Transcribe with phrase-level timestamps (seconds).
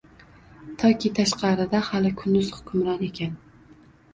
[0.83, 3.37] Toki tashqarida hali kunduz hukmron ekan.